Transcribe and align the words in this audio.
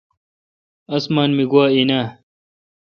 اسمان 0.95 1.29
می 1.37 1.45
آگو 1.47 1.61
این 1.75 1.89
اے۔ 1.95 2.01